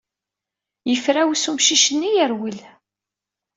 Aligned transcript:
Yefrawes 0.89 1.43
umcic-nni 1.51 2.11
yarwel. 2.15 2.59